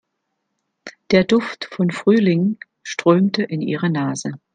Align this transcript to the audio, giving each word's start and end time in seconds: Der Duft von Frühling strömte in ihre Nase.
Der 1.11 1.25
Duft 1.25 1.65
von 1.65 1.91
Frühling 1.91 2.57
strömte 2.81 3.43
in 3.43 3.61
ihre 3.61 3.91
Nase. 3.91 4.31